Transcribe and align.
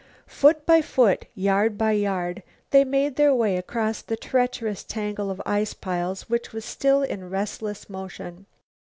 Foot 0.25 0.65
by 0.65 0.81
foot, 0.81 1.25
yard 1.35 1.77
by 1.77 1.91
yard, 1.91 2.41
they 2.71 2.83
made 2.83 3.17
their 3.17 3.35
way 3.35 3.55
across 3.55 4.01
the 4.01 4.17
treacherous 4.17 4.83
tangle 4.83 5.29
of 5.29 5.39
ice 5.45 5.75
piles 5.75 6.27
which 6.27 6.51
was 6.51 6.65
still 6.65 7.03
in 7.03 7.29
restless 7.29 7.87
motion. 7.87 8.47